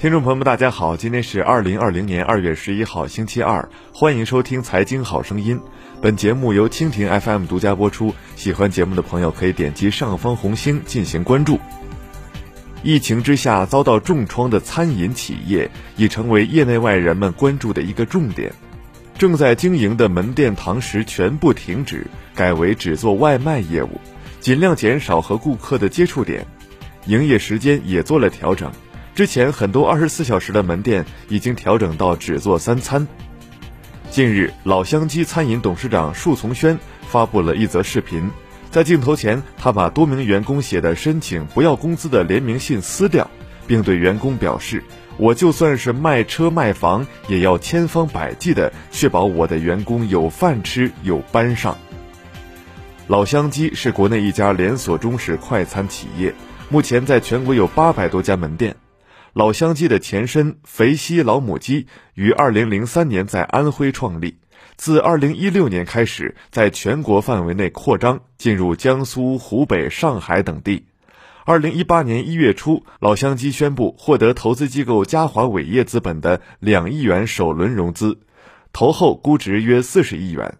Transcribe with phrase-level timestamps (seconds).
[0.00, 5.58] 听众朋友们，大家好，今天是二零二零年二月十一号，星期二，欢迎收听《财经好声音》。
[6.00, 8.14] 本节目由蜻蜓 FM 独家播出。
[8.34, 11.60] 喜欢节目的朋友可以点击上方红星进行关注。
[12.82, 18.50] 疫情之下遭到重创的餐饮企业已成为业内外人们关注的一个重点。
[19.18, 24.00] 正在经营的门店堂食全部停止，改为只做外卖业务，
[24.40, 26.46] 尽量减少和顾客的接触点，
[27.04, 28.72] 营业时间也做了调整。
[29.20, 33.06] 之前很多二十四小时的门店已经调整到只做三餐。
[34.10, 38.30] 近日，老乡鸡餐饮董事长束从轩发布了一则视频，
[38.70, 43.30] 在镜头前，他把多名员工写的申请不要工资的联名信撕掉，
[43.66, 44.82] 并对员工表示
[45.20, 51.76] ：“我就算是卖车卖房，也要千方百计的确保我的员工有饭吃、有班上。”
[53.06, 56.34] 老乡鸡是国内一家连锁中式快餐企业，
[56.70, 58.74] 目前在全国有八百多家门店。
[59.32, 64.38] 老乡鸡的前身肥西老母鸡于二零零三年在安徽创立，
[64.76, 70.86] 自二零一六年开始在全国范围内扩张，进入江苏、湖北、上海等地。
[71.44, 78.18] 二零一八年一月初，老乡鸡宣布获得投资机构嘉华伟业资本的两亿元首轮融资，
[78.72, 80.58] 投后估值约四十亿元，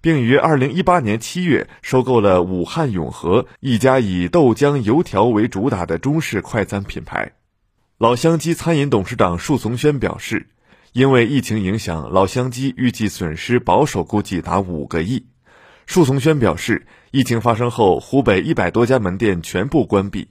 [0.00, 7.32] 并于二零一八年七月收购了武汉永和一家以豆浆油条为主打的中式快餐品牌。
[7.98, 10.46] 老乡鸡餐饮董事长束从轩表示，
[10.92, 15.26] 因为疫情影响，老乡鸡预计损失保守估计达五个亿。
[15.84, 20.28] 束从轩表示，疫情发生后，湖北一百多家门店全部关闭，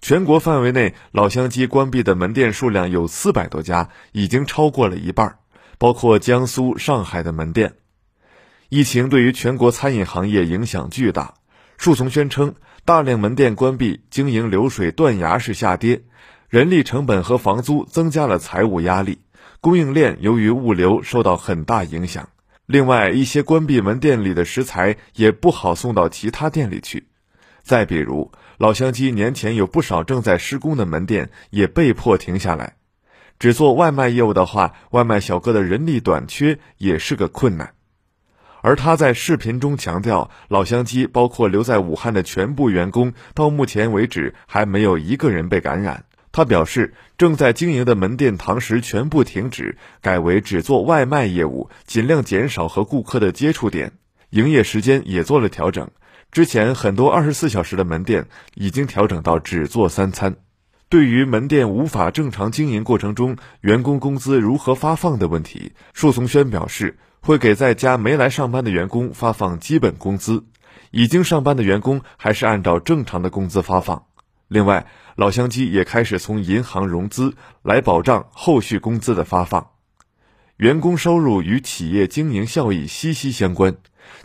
[0.00, 5.36] 全国范围内老乡鸡关闭的门店数量有四百多家，已经超过了一半，
[5.76, 7.74] 包括江苏、上海的门店。
[8.70, 11.34] 疫情对于全国餐饮行业影响巨大。
[11.76, 12.54] 束从轩称，
[12.86, 16.04] 大量门店关闭，经营流水断崖式下跌。
[16.50, 19.20] 人力成本和房租增加了财务压力，
[19.60, 22.28] 供应链由于物流受到很大影响。
[22.66, 27.06] 另外，一些关闭门店里的食材也不好送到其他店里去。
[27.62, 32.74] 再比如，老乡鸡年前有不少正在施工的门店也被迫停下来。
[33.38, 37.74] 只做外卖业务的话，外卖小哥的人力短缺也是个困难。
[38.60, 46.06] 而他在视频中强调，老乡鸡包括留在武汉的全部员工，到目前为止还没有一个人被感染。
[46.32, 53.92] 他表示，正在经营的门店堂食全部停止，改为只做外卖业务，尽量减少和顾客的接触点，
[54.30, 55.90] 营业时间也做了调整。
[56.30, 60.36] 之前很多二十四小时的门店已经调整到只做三餐。
[60.88, 70.44] 对于门店无法正常经营过程中员工工资如何发放的问题，束从轩表示，会给在家没来上班的员工发放基本工资，
[70.92, 74.04] 已经上班的员工还是按照正常的工资发放。
[74.50, 79.70] 另外，老乡鸡也开始从银行融资来保障后续工资的发放。
[80.56, 83.76] 员工收入与企业经营效益息息相关。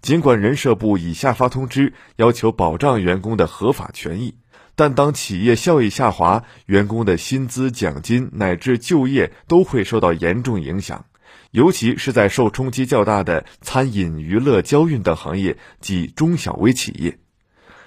[0.00, 4.38] 尽管人社部已下发通知，要求保障员工的合法权益，
[4.74, 11.04] 但当企业效益下滑，员工的薪资、奖金乃至就业都会受到严重影响。
[11.50, 17.18] 尤其是在受冲击较大的餐饮、娱乐、交运等行业及中小微企业。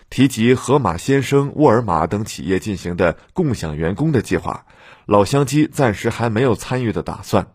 [0.10, 4.66] 提及盒马先生、沃尔玛等企业进行的共享员工的计划，
[5.06, 7.48] 老乡鸡暂时还没有参与的打算。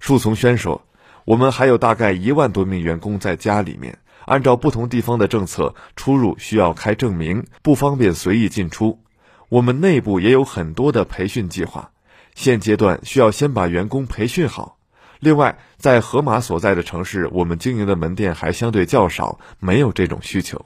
[0.00, 0.86] 束从轩说
[1.24, 3.96] ：“我们还有大概一万多名员工在家里面，
[4.26, 9.00] 按照不同地方的政策，出入需要开证明，不方便随意进出。
[9.48, 11.90] 我们内部也有很多的培训计划，
[12.34, 14.78] 现阶段需要先把员工培训好。
[15.20, 20.62] 另外，在盒马所在的城市，我们经营的门店还相对较少，没有这种需求。”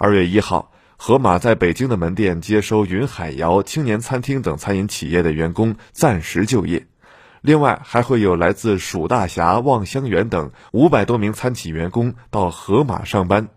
[0.00, 6.86] 二月一号，盒马在北京的门店接收云海肴、青年餐厅等餐饮企业的员工暂时就业，
[7.40, 13.48] 另外还会有来自蜀大侠、望香园等五百多名餐企员工到盒马上班。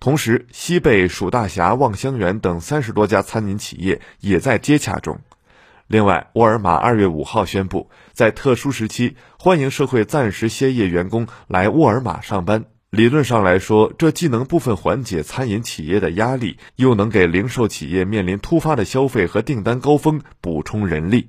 [0.00, 5.20] 同时，西贝、蜀大侠、望香园等三十多家餐饮企业也在接洽中。
[5.86, 12.64] 另外，沃尔玛二月五号宣布，在特殊时期欢迎社会暂时歇业员工来沃尔玛上班。
[12.96, 21.28] 理论上来说，这既能部分缓解餐饮企业的压力，又能给零售企业面临突发的消费和订单高峰补充人力。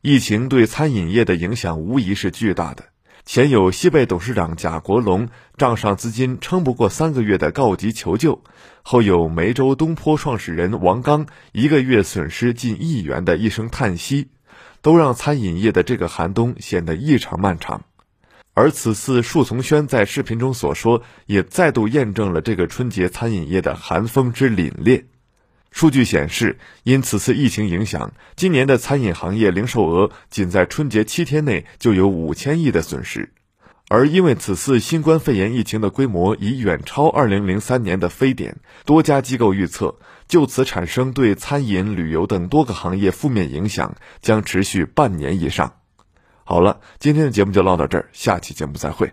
[0.00, 2.86] 疫情对餐饮业的影响无疑是巨大的。
[3.24, 8.42] 前有西贝董事长贾国龙账上资金撑不过三个月的告急求救，
[8.82, 14.30] 后有梅州东坡创始人王刚一个月损失近亿元的一声叹息，
[14.82, 17.82] 都让餐饮业的这个寒冬显得异常漫长。
[18.54, 25.04] 而此次束从轩在视频中所说，也再度验证了这个春节餐饮业的寒风之凛冽。
[25.72, 33.32] 数据显示，因此次疫情影响，今年的餐饮行业零售额仅在春节七天内就有五千亿的损失。
[33.88, 39.96] 而因为此次新冠肺炎疫情的规模已远超2003年的非典，多家机构预测，
[40.28, 45.74] 就此产生对餐饮、旅游等多个行业负面影响将持续半年以上。
[46.44, 49.10] 好了，今天的节目就唠到这儿，下期节目再会。